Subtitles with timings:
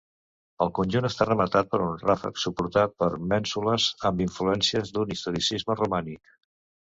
[0.65, 6.35] El conjunt està rematat per un ràfec suportat per mènsules amb influències d'un historicisme romànic.